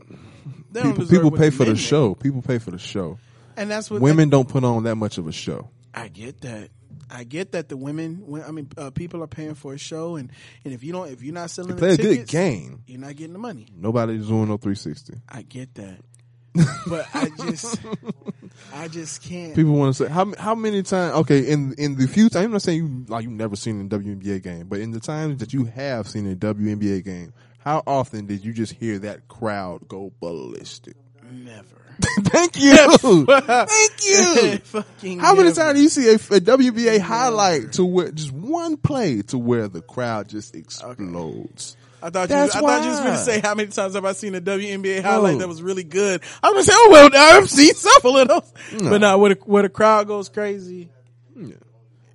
[0.72, 2.14] They don't people people pay for the show.
[2.14, 3.18] People pay for the show.
[3.56, 5.68] and that's what Women don't put on that much of a show.
[5.92, 6.70] I get that.
[7.14, 8.22] I get that the women.
[8.26, 10.30] when- I mean, uh, people are paying for a show, and,
[10.64, 12.82] and if you don't, if you're not selling They the play a good game.
[12.86, 13.66] you're not getting the money.
[13.76, 15.14] Nobody's doing no 360.
[15.28, 15.98] I get that,
[16.88, 17.78] but I just,
[18.72, 19.54] I just can't.
[19.54, 21.14] People want to say how how many times?
[21.16, 23.84] Okay, in in the few times, I'm not saying you like you've never seen a
[23.84, 28.26] WNBA game, but in the times that you have seen a WNBA game, how often
[28.26, 30.94] did you just hear that crowd go ballistic?
[31.32, 31.66] Never.
[32.22, 34.58] Thank you, thank you.
[34.58, 38.76] Fucking How many times do you see a, a WNBA highlight to where just one
[38.76, 41.76] play to where the crowd just explodes?
[42.02, 42.60] I thought That's you.
[42.60, 45.02] I thought you was going to say how many times have I seen a WNBA
[45.02, 46.20] highlight that was really good.
[46.42, 48.90] I was going to say, oh well, I've seen several of those, No.
[48.90, 50.88] but not where the, where the crowd goes crazy.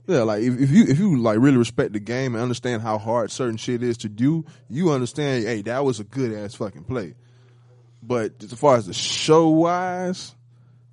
[0.07, 2.97] Yeah, like if, if you if you like really respect the game and understand how
[2.97, 5.45] hard certain shit is to do, you understand.
[5.45, 7.13] Hey, that was a good ass fucking play.
[8.09, 10.33] But as far as the show wise,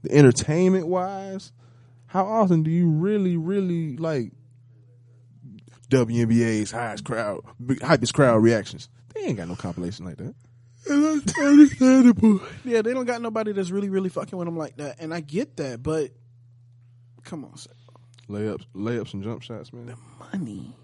[0.02, 1.50] the entertainment wise,
[2.04, 4.32] how often do you really really like
[5.88, 8.90] WNBA's highest crowd, big- hypest crowd reactions?
[9.14, 10.34] They ain't got no compilation like that.
[10.90, 12.42] Understandable.
[12.66, 15.20] Yeah, they don't got nobody that's really, really fucking with them like that, and I
[15.20, 16.10] get that, but
[17.24, 17.70] come on, sir.
[18.28, 19.86] Layups, layups and jump shots, man.
[19.86, 19.96] The
[20.36, 20.76] money.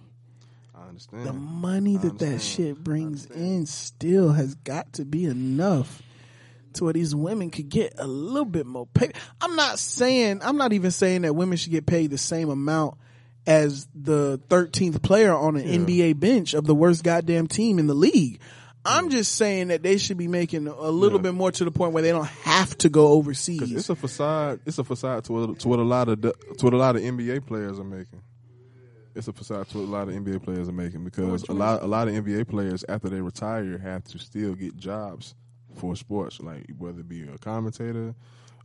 [0.75, 1.27] I understand.
[1.27, 6.01] The money that that shit brings in still has got to be enough
[6.75, 9.13] to where these women could get a little bit more pay.
[9.41, 12.97] I'm not saying, I'm not even saying that women should get paid the same amount
[13.47, 17.95] as the 13th player on an NBA bench of the worst goddamn team in the
[17.95, 18.41] league.
[18.85, 21.23] I'm just saying that they should be making a little Yeah.
[21.23, 23.71] bit more to the point where they don't have to go overseas.
[23.71, 24.61] It's a facade.
[24.67, 26.97] It's a facade to what, to what a lot of the- to what a lot
[26.97, 28.23] of NBA players are making.
[29.15, 31.83] It's a facade to what a lot of NBA players are making because a lot
[31.83, 35.35] a lot of NBA players after they retire have to still get jobs
[35.75, 38.15] for sports, like whether it be a commentator,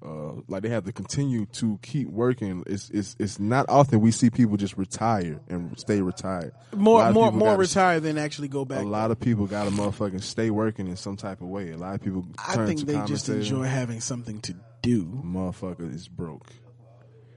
[0.05, 2.63] uh, like they have to continue to keep working.
[2.67, 6.51] It's it's it's not often we see people just retire and stay retired.
[6.75, 8.83] More more more gotta- retire than actually go back.
[8.83, 11.71] A lot of people got to motherfucking stay working in some type of way.
[11.71, 15.05] A lot of people I think they just enjoy having something to do.
[15.05, 16.51] Motherfucker is broke.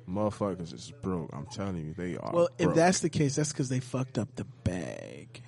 [0.09, 1.31] Motherfuckers is broke.
[1.33, 2.33] I'm telling you, they are.
[2.33, 5.43] Well, if that's the case, that's because they fucked up the bag.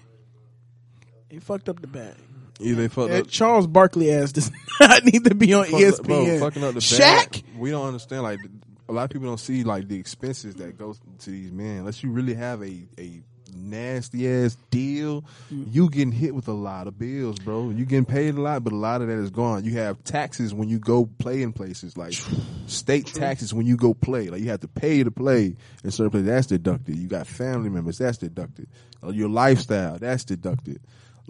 [1.29, 2.15] They fucked up the bag.
[2.61, 5.69] Either they fucked Uh, up, Charles Barkley ass does not need to be on up-
[5.69, 6.05] ESPN.
[6.05, 6.99] bro, fucking up the Shaq.
[7.33, 7.45] bag.
[7.57, 8.23] We don't understand.
[8.23, 8.41] Like
[8.88, 11.79] a lot of people don't see like the expenses that goes to these men.
[11.79, 13.23] Unless you really have a a
[13.55, 15.67] nasty ass deal, Mm.
[15.75, 17.69] you getting hit with a lot of bills, bro.
[17.69, 19.65] You getting paid a lot, but a lot of that is gone.
[19.67, 22.15] You have taxes when you go play in places like
[22.67, 24.29] state taxes when you go play.
[24.31, 26.27] Like you have to pay to play in certain places.
[26.29, 26.97] That's deducted.
[26.97, 27.99] You got family members.
[27.99, 28.69] That's deducted.
[29.05, 29.99] Uh, your lifestyle.
[29.99, 30.81] That's deducted.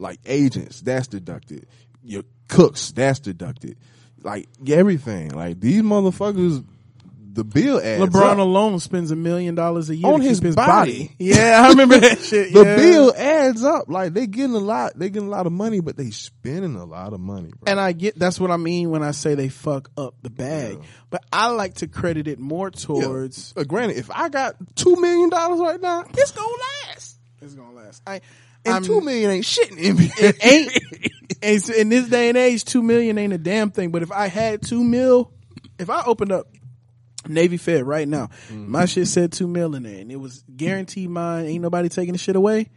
[0.02, 0.80] Like agents.
[0.80, 1.66] That's deducted.
[2.02, 2.90] Your cooks.
[2.92, 3.78] That's deducted.
[4.22, 5.30] Like everything.
[5.30, 6.64] Like these motherfuckers
[7.34, 8.38] the bill adds LeBron up.
[8.38, 10.68] alone spends a million dollars a year On his his body.
[11.08, 11.16] body.
[11.18, 12.52] Yeah, I remember that shit.
[12.52, 12.76] The yeah.
[12.76, 13.88] bill adds up.
[13.88, 14.98] Like they getting a lot.
[14.98, 17.48] They getting a lot of money, but they spending a lot of money.
[17.48, 17.70] Bro.
[17.70, 20.82] And I get that's what I mean when I say they fuck up the bag.
[21.08, 25.30] But I like to credit it more towards Uh, granted, if I got two million
[25.30, 26.52] dollars right now, it's gonna
[26.88, 27.18] last.
[27.40, 28.02] it's gonna last.
[28.06, 28.20] I
[28.64, 30.12] And I'm- two million ain't shit in NBA.
[30.18, 33.90] it ain't and in this day and age, two million ain't a damn thing.
[33.90, 35.32] But if I had two mil,
[35.78, 36.46] if I opened up
[37.26, 38.70] Navy Fed right now, mm-hmm.
[38.70, 41.46] my shit said two mil in there, and it was guaranteed mine.
[41.46, 42.68] Ain't nobody taking the shit away.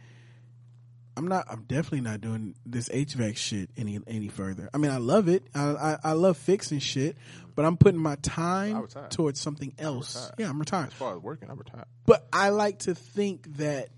[1.16, 1.46] I'm not.
[1.48, 4.68] I'm definitely not doing this HVAC shit any any further.
[4.74, 5.44] I mean, I love it.
[5.54, 7.16] I I, I love fixing shit,
[7.54, 10.14] but I'm putting my time towards something else.
[10.14, 10.34] retired.
[10.38, 10.88] Yeah, I'm retired.
[10.88, 11.86] As far as working, I'm retired.
[12.04, 13.88] But I like to think that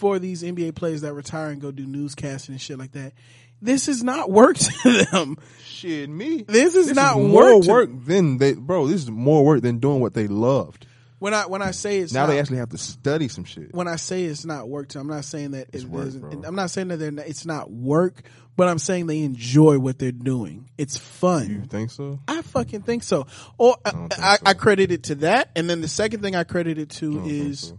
[0.00, 3.12] for these NBA players that retire and go do newscasting and shit like that,
[3.60, 5.36] this is not work to them.
[5.62, 6.42] Shit, me.
[6.48, 8.86] This is not more work to- work than they, bro.
[8.86, 10.86] This is more work than doing what they loved.
[11.18, 13.74] When I when I say it's now not, they actually have to study some shit.
[13.74, 16.30] when I say it's not work to, I'm not saying that It's it work, bro.
[16.46, 18.22] I'm not saying that they're not, it's not work,
[18.56, 20.70] but I'm saying they enjoy what they're doing.
[20.78, 21.50] It's fun.
[21.50, 22.20] You think so?
[22.26, 23.26] I fucking think so.
[23.58, 24.38] Or I, don't think so.
[24.46, 27.26] I credit it to that, and then the second thing I credit it to I
[27.26, 27.78] is so.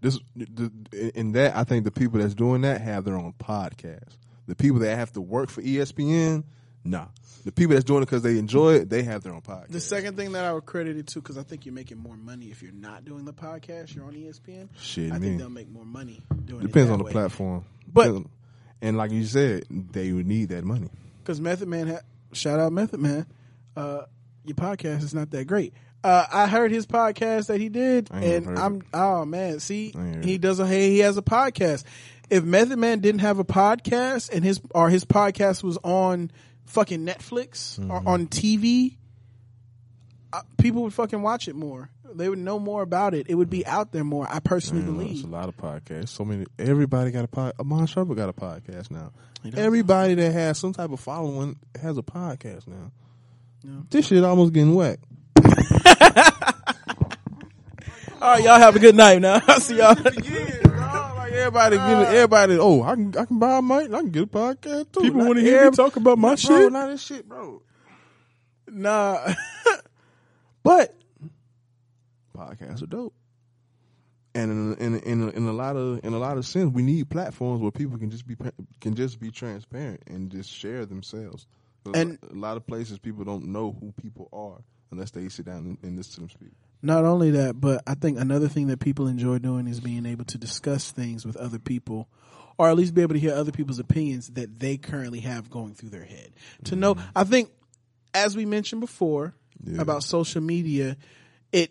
[0.00, 0.18] This.
[0.36, 0.70] The,
[1.14, 4.16] in that, I think the people that's doing that have their own podcast.
[4.46, 6.44] The people that have to work for ESPN,
[6.84, 7.06] nah.
[7.44, 9.68] The people that's doing it because they enjoy it, they have their own podcast.
[9.68, 12.16] The second thing that I would credit it to, because I think you're making more
[12.16, 14.68] money if you're not doing the podcast, you're on ESPN.
[14.78, 15.28] Shit, I me.
[15.28, 17.12] think they'll make more money doing Depends on the way.
[17.12, 18.24] platform, But-
[18.82, 20.88] and like you said, they would need that money.
[21.22, 22.00] Because Method Man, ha-
[22.32, 23.26] shout out Method Man,
[23.76, 24.02] uh,
[24.44, 25.72] your podcast is not that great.
[26.02, 28.82] Uh, I heard his podcast that he did, and I'm it.
[28.94, 31.84] oh man, see, I ain't heard he does a hey, he has a podcast.
[32.30, 36.30] If Method Man didn't have a podcast and his or his podcast was on
[36.66, 37.90] fucking Netflix Mm-hmm.
[37.90, 38.96] or on TV,
[40.32, 41.90] uh, people would fucking watch it more.
[42.14, 43.26] They would know more about it.
[43.28, 44.26] It would be out there more.
[44.28, 45.08] I personally Man, believe.
[45.16, 46.08] There's a lot of podcasts.
[46.08, 46.44] So many.
[46.58, 47.52] Everybody got a pod.
[47.60, 49.12] Amon Sharper got a podcast now.
[49.42, 49.60] He does.
[49.60, 52.90] Everybody that has some type of following has a podcast now.
[53.62, 53.80] Yeah.
[53.90, 55.04] This shit almost getting whacked.
[58.22, 59.20] All right, y'all have a good night.
[59.20, 59.96] Now, I'll see y'all.
[59.98, 62.58] Yeah, dog, like everybody getting everybody.
[62.60, 63.92] Oh, I can I can buy a mic.
[63.92, 65.00] I can get a podcast too.
[65.00, 66.72] People wanna hear me every- talk about my bro, shit?
[66.72, 67.62] Not this shit, bro.
[68.68, 69.34] Nah,
[70.62, 70.94] But
[72.36, 73.14] podcasts are dope.
[74.34, 77.08] And in in in, in a lot of in a lot of sense, we need
[77.10, 78.36] platforms where people can just be
[78.80, 81.46] can just be transparent and just share themselves.
[81.94, 85.58] And- a lot of places, people don't know who people are unless they sit down
[85.58, 86.52] and, and listen to them speak.
[86.82, 90.24] not only that, but I think another thing that people enjoy doing is being able
[90.26, 92.08] to discuss things with other people,
[92.58, 95.74] or at least be able to hear other people's opinions that they currently have going
[95.74, 96.30] through their head.
[96.64, 97.08] To know, mm-hmm.
[97.16, 97.50] I think,
[98.12, 99.80] as we mentioned before Yeah.
[99.80, 100.96] about social media,
[101.52, 101.70] it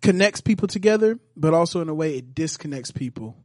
[0.00, 3.36] connects people together, but also in a way it disconnects people.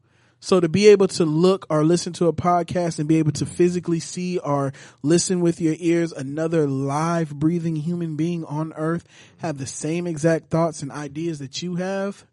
[0.43, 3.45] So to be able to look or listen to a podcast and be able to
[3.45, 4.73] physically see or
[5.03, 10.49] listen with your ears another live breathing human being on earth have the same exact
[10.49, 12.25] thoughts and ideas that you have,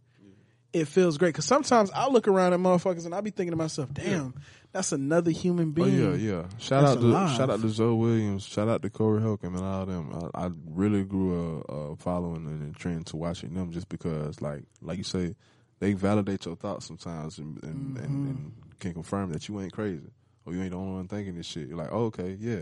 [0.73, 1.35] it feels great.
[1.35, 4.35] Cause sometimes I look around at motherfuckers and I be thinking to myself, damn,
[4.73, 5.99] that's another human Oh being.
[5.99, 6.45] yeah, yeah.
[6.59, 7.37] Shout out to alive.
[7.37, 8.45] shout out to Zo Williams.
[8.45, 10.31] Shout out to Corey Holcomb and all them.
[10.35, 14.41] I, I really grew a, a following and a trend to watching them just because,
[14.41, 15.35] like like you say,
[15.81, 20.11] they validate your thoughts sometimes and and, and, and can confirm that you ain't crazy
[20.47, 21.69] or you ain't the only one thinking this shit.
[21.69, 22.61] You're like, oh, okay, yeah,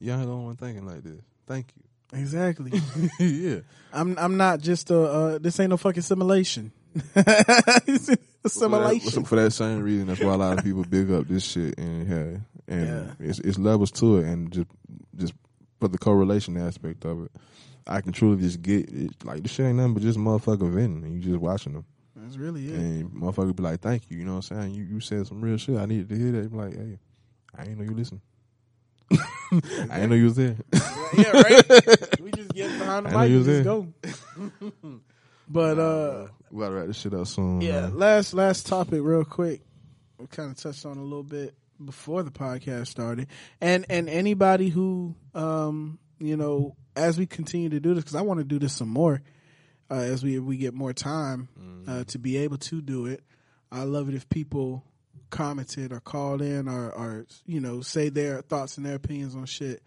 [0.00, 1.20] you ain't the only one thinking like this.
[1.46, 2.18] Thank you.
[2.18, 2.80] Exactly.
[3.18, 3.60] yeah,
[3.92, 6.72] I'm I'm not just a uh, this ain't no fucking simulation.
[7.14, 9.24] It's a For that, simulation.
[9.24, 12.08] for that same reason, that's why a lot of people big up this shit and
[12.08, 13.12] yeah, and Yeah.
[13.18, 14.66] it's, it's levels to it, and just
[15.16, 15.34] just
[15.80, 17.32] for the correlation aspect of it,
[17.86, 21.04] I can truly just get it, like this shit ain't nothing but just motherfucker venting,
[21.04, 21.84] and you just watching them,
[22.26, 22.74] That's really it.
[22.74, 24.74] and motherfucker be like, "Thank you," you know what I'm saying?
[24.74, 25.78] You you said some real shit.
[25.78, 26.50] I needed to hear that.
[26.50, 26.98] Be like, hey,
[27.56, 28.20] I ain't know you listen.
[29.12, 30.56] I ain't know you was there.
[31.16, 32.20] yeah, right.
[32.20, 33.62] we just get behind the mic and just there.
[33.62, 33.88] go.
[35.48, 37.60] but uh, we gotta wrap this shit up soon.
[37.60, 37.98] yeah, man.
[37.98, 39.60] last last topic, real quick.
[40.18, 43.28] We kind of touched on a little bit before the podcast started,
[43.60, 48.22] and and anybody who um you know as we continue to do this because I
[48.22, 49.22] want to do this some more
[49.90, 51.48] uh, as we we get more time
[51.88, 53.22] uh, to be able to do it.
[53.70, 54.84] I love it if people
[55.30, 59.44] commented or called in or or you know say their thoughts and their opinions on
[59.46, 59.82] shit.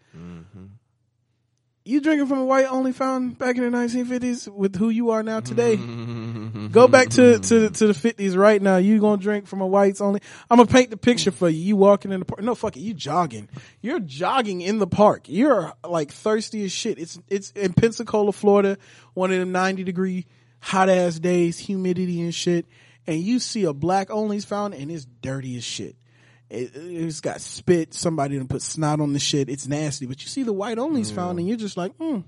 [1.82, 5.22] You drinking from a white only fountain back in the 1950s with who you are
[5.22, 5.76] now today.
[6.70, 8.76] Go back to to the, to the 50s right now.
[8.76, 10.20] You gonna drink from a whites only?
[10.50, 11.58] I'm gonna paint the picture for you.
[11.58, 12.42] You walking in the park?
[12.42, 12.80] No, fuck it.
[12.80, 13.48] You jogging.
[13.80, 15.22] You're jogging in the park.
[15.26, 16.98] You're like thirsty as shit.
[16.98, 18.76] It's it's in Pensacola, Florida,
[19.14, 20.26] one of them 90 degree
[20.60, 22.66] hot ass days, humidity and shit.
[23.06, 25.96] And you see a black only's fountain and it's dirty as shit.
[26.50, 27.94] It, it's got spit.
[27.94, 29.48] Somebody done put snot on the shit.
[29.48, 30.06] It's nasty.
[30.06, 32.20] But you see the white only's fountain and you're just like, hmm,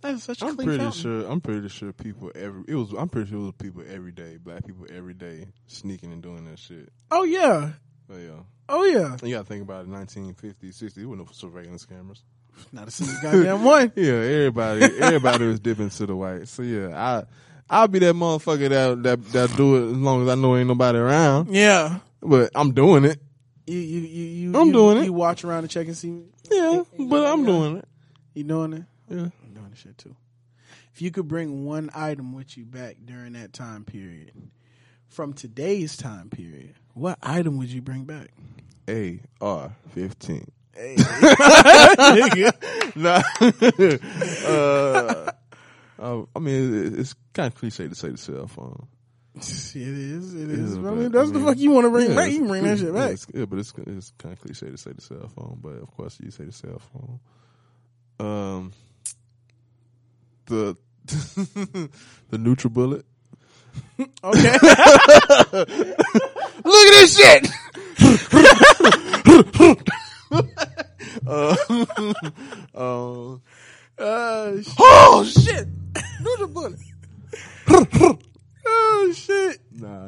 [0.00, 1.00] that's such a I'm clean pretty fountain.
[1.02, 1.30] sure.
[1.30, 2.92] I'm pretty sure people every it was.
[2.98, 6.44] I'm pretty sure it was people every day, black people every day, sneaking and doing
[6.46, 6.88] that shit.
[7.10, 7.72] Oh yeah.
[8.08, 9.16] But yeah, Oh yeah.
[9.22, 9.90] you gotta think about it.
[9.90, 10.94] 1950s, 60s.
[10.94, 12.22] There were no surveillance cameras.
[12.72, 13.92] Not a single goddamn one.
[13.96, 16.48] Yeah, everybody, everybody was dipping to the white.
[16.48, 17.24] So yeah, I,
[17.70, 20.68] I'll be that motherfucker that that that do it as long as I know ain't
[20.68, 21.54] nobody around.
[21.54, 21.98] Yeah.
[22.20, 23.20] But I'm doing it.
[23.66, 25.04] You you you you I'm you, doing it.
[25.04, 26.22] You watch around and check and see.
[26.50, 27.88] Yeah, but I'm doing it.
[28.34, 28.82] You doing it?
[29.08, 29.28] Yeah.
[29.44, 30.16] I'm doing the shit too.
[30.94, 34.32] If you could bring one item with you back during that time period,
[35.08, 38.28] from today's time period, what item would you bring back?
[38.88, 40.50] A R fifteen.
[40.74, 40.96] Hey.
[42.94, 43.22] Nah.
[43.40, 45.30] uh,
[45.98, 48.86] uh, I mean, it- it's kind of cliche to say the cell phone.
[49.36, 50.34] it is.
[50.34, 50.78] It Yeah.
[50.78, 52.30] I but, mean, that's I the fuck you want to bring Yeah, back.
[52.30, 53.12] You can bring that shit back.
[53.12, 55.58] it's- Yeah, but it's it's kind of cliche to say the cell phone.
[55.62, 57.20] But of course, you say the cell phone.
[58.20, 58.72] Um,
[60.46, 63.04] the the NutriBullet.
[63.98, 64.52] Okay.
[66.64, 67.48] Look at this shit.
[71.26, 71.56] uh,
[72.74, 73.36] uh,
[73.98, 75.68] Uh, sh- oh shit!
[76.22, 76.78] NutriBullet.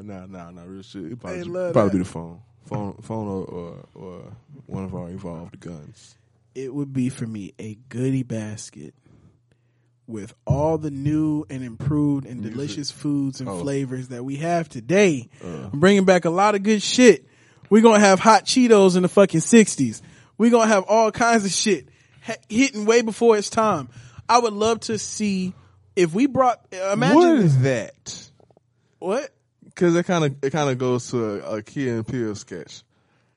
[0.07, 0.63] Nah, nah, nah.
[0.65, 1.05] Real shit.
[1.13, 4.37] It probably, They probably be the phone, phone, phone, or, or or
[4.67, 6.17] one of our evolved guns.
[6.55, 8.95] It would be for me a goodie basket
[10.07, 12.53] with all the new and improved and Music.
[12.55, 13.61] delicious foods and Oh.
[13.61, 15.29] flavors that we have today.
[15.43, 15.71] Uh.
[15.73, 17.27] I'm bringing back a lot of good shit.
[17.71, 20.03] We're gonna have hot Cheetos in the fucking sixties.
[20.37, 21.89] We're gonna have all kinds of shit
[22.23, 23.89] ha- hitting way before its time.
[24.29, 25.55] I would love to see
[25.97, 26.61] if we brought.
[26.73, 28.29] Imagine what is that?
[28.99, 29.31] what?
[29.75, 32.83] Because it kind of it kind of goes to a, a Key and Peele sketch,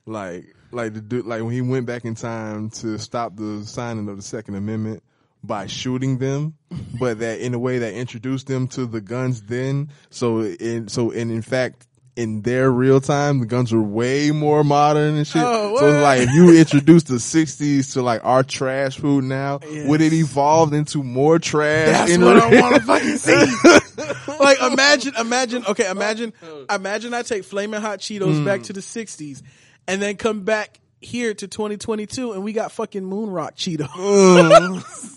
[0.05, 4.07] like like the dude like when he went back in time to stop the signing
[4.07, 5.01] of the Second Amendment
[5.43, 6.55] by shooting them,
[6.99, 9.41] but that in a way that introduced them to the guns.
[9.43, 11.87] Then so in so and in fact.
[12.17, 15.43] In their real time, the guns were way more modern and shit.
[15.45, 19.59] Oh, so it's like if you introduce the '60s to like our trash food now,
[19.85, 21.89] would it evolve into more trash?
[21.89, 24.33] That's in what the- I want to fucking see.
[24.39, 26.33] like imagine, imagine, okay, imagine,
[26.69, 28.63] imagine I take flaming hot Cheetos back hmm.
[28.63, 29.43] to the '60s,
[29.87, 35.13] and then come back here to 2022, and we got fucking moon rock Cheetos.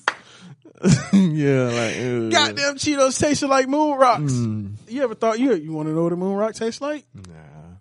[1.12, 4.32] yeah, like uh, Goddamn Cheetos tasting like moon rocks.
[4.32, 7.04] You ever thought you you want to know what a moon rock tastes like?
[7.14, 7.22] Nah.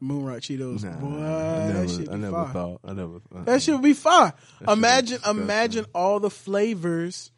[0.02, 2.54] Moon rock Cheetos, Nah, boy, I never, I never fire.
[2.54, 2.80] thought.
[2.86, 3.16] I never.
[3.36, 4.34] Uh, That shit would be fire.
[4.68, 7.32] Imagine, imagine all the flavors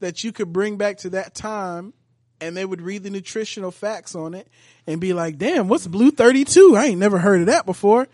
[0.00, 1.92] that you could bring back to that time,
[2.40, 4.48] and they would read the nutritional facts on it
[4.86, 6.74] and be like, "Damn, what's Blue Thirty Two?
[6.76, 8.06] I ain't never heard of that before."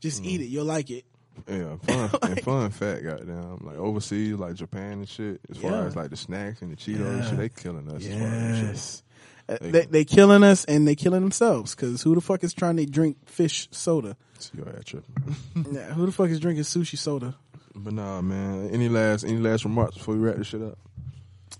[0.00, 1.04] Just eat it, you'll like it.
[1.48, 3.04] Yeah, fun and fun fact.
[3.04, 5.40] Goddamn, like overseas, like Japan and shit.
[5.50, 5.84] As far Yeah.
[5.84, 8.04] as like the snacks and the Cheetos and shit, they killing us.
[8.06, 8.66] As far as shit.
[8.66, 9.02] Yes,
[9.48, 12.76] Uh, they they killing us and they killing themselves because who the fuck is trying
[12.76, 14.16] to drink fish soda?
[14.56, 15.36] Your ass tripping.
[15.72, 17.34] Yeah, who the fuck is drinking sushi soda?
[17.74, 18.70] But nah, man.
[18.70, 20.78] Any last any last remarks before we wrap this shit up?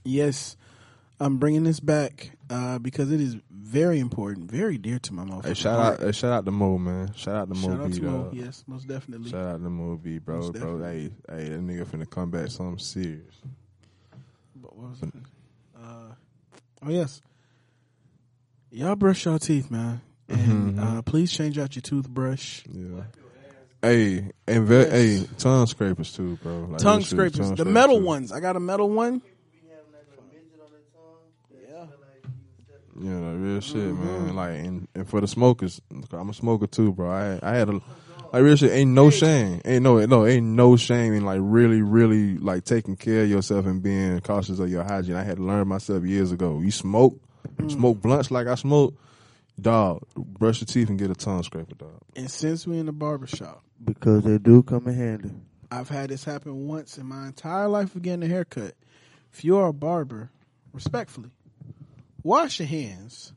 [0.04, 0.56] Yes,
[1.22, 5.44] I'm bringing this back uh, because it is very important, very dear to my motherfucking
[5.46, 6.00] Hey, shout heart.
[6.00, 7.12] out, hey, shout out to Mo, man.
[7.14, 8.30] Shout out to Mo Shout out to Mo.
[8.32, 9.30] Yes, most definitely.
[9.30, 10.78] Shout out to Mo B, bro, Most bro.
[10.82, 13.34] Hey, hey, that nigga finna come back something serious.
[14.56, 15.12] But what was it?
[15.80, 16.14] Uh,
[16.84, 17.22] oh yes,
[18.70, 20.98] y'all brush your teeth, man, and Mm-hmm.
[20.98, 22.62] uh, please change out your toothbrush.
[22.70, 23.02] Yeah.
[23.80, 26.66] Hey, and ve- hey, tongue scrapers too, bro.
[26.70, 28.04] Like, tongue scrapers, tongue the scrapers, metal too.
[28.04, 28.30] ones.
[28.32, 29.22] I got a metal one.
[33.02, 34.26] Yeah, like real shit, Mm-hmm.
[34.26, 34.36] man.
[34.36, 35.80] Like, and, and for the smokers,
[36.12, 37.10] I'm a smoker too, bro.
[37.10, 38.70] I I had a like real shit.
[38.72, 39.60] Ain't no shame.
[39.64, 40.24] Ain't no no.
[40.26, 44.58] Ain't no shame in like really really like taking care of yourself and being cautious
[44.58, 45.16] of your hygiene.
[45.16, 46.60] I had to learn myself years ago.
[46.60, 47.18] You smoke,
[47.58, 47.72] Mm.
[47.72, 48.94] smoke blunts like I smoke.
[49.60, 52.00] Dog, brush your teeth and get a tongue scraper, dog.
[52.16, 55.30] And since we in the barber shop, Because they do come in handy.
[55.70, 58.74] I've had this happen once in my entire life of getting a haircut.
[59.32, 60.30] If you're a barber,
[60.72, 61.30] respectfully,
[62.22, 63.32] wash your hands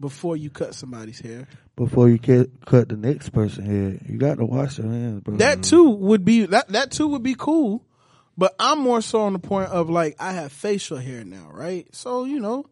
[0.00, 1.46] before you cut somebody's hair.
[1.76, 5.36] Before you cut the next person's hair, you got to wash your hands, bro.
[5.36, 7.84] That too would be that that too would be cool.
[8.36, 11.86] But I'm more so on the point of like I have facial hair now, right?
[11.94, 12.66] So you know,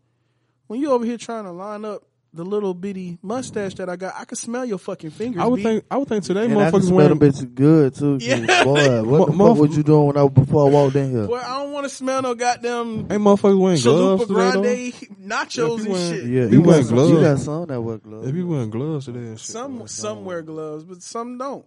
[0.67, 4.15] when you over here trying to line up the little bitty mustache that I got,
[4.17, 5.41] I can smell your fucking fingers.
[5.43, 5.63] I would B.
[5.63, 5.85] think.
[5.91, 7.19] I would think today And I motherfuckers smell wearing.
[7.19, 8.19] them bitches good too.
[8.21, 8.65] Yeah.
[8.65, 11.27] Boy, what the Mo- fuck was you doing when I before I walked in here?
[11.27, 15.17] Well, I don't want to smell no goddamn Ain't motherfuckers wearing gloves chalupa today though?
[15.17, 16.25] grande nachos people and wearing- shit.
[16.25, 17.11] Yeah, You you wearing got, some, gloves?
[17.13, 18.27] you got some that wear gloves.
[18.27, 19.51] They be wearing gloves today and shit.
[19.51, 21.65] Some some wear gloves, but some don't.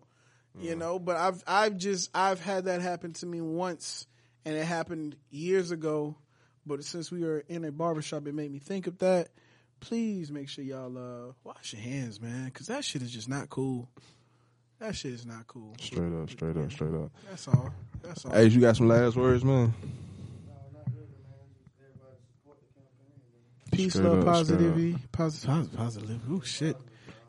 [0.59, 0.77] You mm.
[0.77, 4.05] know, but I've I've just I've had that happen to me once,
[4.45, 6.17] and it happened years ago.
[6.67, 9.29] But since we were in a barbershop, it made me think of that.
[9.81, 13.49] Please make sure y'all uh, wash your hands, man, because that shit is just not
[13.49, 13.89] cool.
[14.79, 15.75] That shit is not cool.
[15.79, 17.11] Straight up, straight up, straight up.
[17.29, 17.73] That's all.
[18.01, 18.31] That's all.
[18.31, 19.73] Hey, you got some last words, man?
[23.71, 26.31] Peace, straight love, up, positivity, positive, positive.
[26.31, 26.77] Ooh, shit.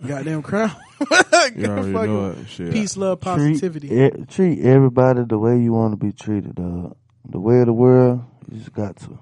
[0.07, 0.77] Goddamn crowd.
[1.57, 2.73] You already know it.
[2.73, 3.89] Peace, love, treat, positivity.
[3.93, 6.97] e- treat everybody the way you want to be treated, dog.
[7.29, 9.19] The way of the world, you just got to.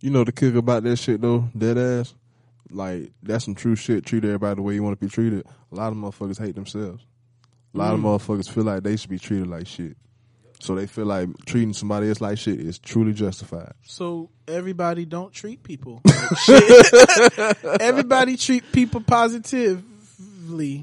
[0.00, 2.14] You know the kick about that shit though, dead ass.
[2.70, 4.04] Like that's some true shit.
[4.06, 5.46] Treat everybody the way you want to be treated.
[5.72, 7.04] A lot of motherfuckers hate themselves.
[7.74, 8.08] A lot of mm-hmm.
[8.08, 9.96] motherfuckers feel like they should be treated like shit.
[10.60, 13.72] So they feel like treating somebody else like shit is truly justified.
[13.84, 17.64] So everybody don't treat people like shit.
[17.80, 19.84] everybody treat people positively.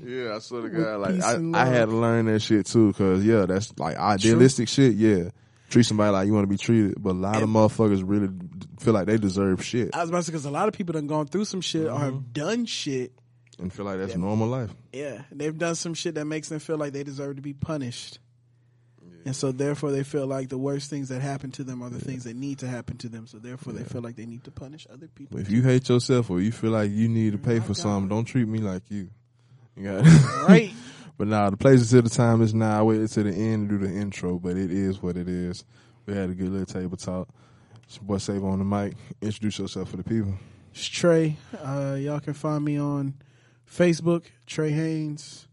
[0.05, 3.23] Yeah, I swear to God, like I, I had to learn that shit too, cause
[3.25, 4.93] yeah, that's like idealistic shit.
[4.93, 5.29] Yeah,
[5.75, 8.29] treat somebody like you want to be treated, but a lot of motherfuckers really
[8.79, 10.93] feel like they deserve shit I was about to say because a lot of people
[10.93, 12.31] done gone through some shit or have mm-hmm.
[12.31, 13.11] done shit.
[13.59, 14.73] and feel like that's normal life.
[14.93, 18.19] Yeah, they've done some shit that makes them feel like they deserve to be punished.
[19.25, 21.99] And so therefore they feel like the worst things that happen to them are the
[21.99, 23.27] things that need to happen to them.
[23.27, 25.35] So therefore they feel like they need to punish other people.
[25.35, 28.07] But if you hate yourself or you feel like you need to pay for something,
[28.07, 29.09] don't treat me like you.
[29.75, 30.47] You got it.
[30.47, 30.73] Right.
[31.17, 32.79] But now the place until the time is now.
[32.79, 35.63] I waited to the end to do the intro, but it is what it is.
[36.05, 37.29] We had a good little table talk.
[37.83, 38.95] It's your boy Save on the mic.
[39.21, 40.33] Introduce yourself for the people.
[40.71, 41.37] It's Trey.
[41.63, 43.13] Uh, y'all can find me on
[43.69, 45.47] Facebook, Trey Haynes,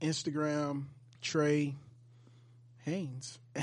[0.00, 0.84] Instagram,
[1.20, 1.74] Trey
[2.84, 3.38] Haynes.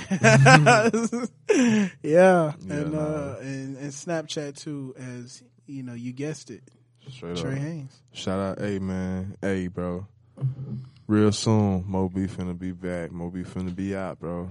[2.04, 3.00] yeah, and nah.
[3.00, 6.64] uh, and and Snapchat too, as you know, you guessed it,
[7.10, 7.58] Straight Trey up.
[7.58, 8.02] Haynes.
[8.14, 10.08] Shout out, hey man, hey bro.
[11.12, 13.12] Real soon, Moby finna be back.
[13.12, 14.50] Moby finna be out, bro.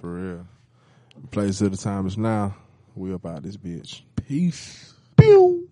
[0.00, 0.46] For real.
[1.30, 2.56] Place of the time is now.
[2.96, 4.02] We about this bitch.
[4.16, 4.94] Peace.
[5.16, 5.67] Pew.